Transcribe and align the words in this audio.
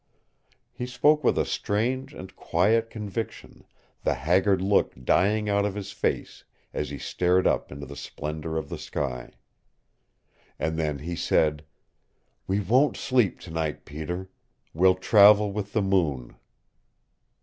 He 0.73 0.87
spoke 0.87 1.23
with 1.23 1.37
a 1.37 1.45
strange 1.45 2.11
and 2.11 2.35
quiet 2.35 2.89
conviction, 2.89 3.65
the 4.03 4.15
haggard 4.15 4.59
look 4.59 4.95
dying 4.99 5.47
out 5.47 5.63
of 5.63 5.75
his 5.75 5.91
face 5.91 6.43
as 6.73 6.89
he 6.89 6.97
stared 6.97 7.45
up 7.45 7.71
into 7.71 7.85
the 7.85 7.95
splendor 7.95 8.57
of 8.57 8.69
the 8.69 8.79
sky. 8.79 9.29
And 10.57 10.79
then 10.79 10.97
he 10.97 11.15
said. 11.15 11.63
"We 12.47 12.59
won't 12.61 12.97
sleep 12.97 13.39
tonight, 13.39 13.85
Peter. 13.85 14.31
We'll 14.73 14.95
travel 14.95 15.51
with 15.53 15.73
the 15.73 15.83
moon." 15.83 16.35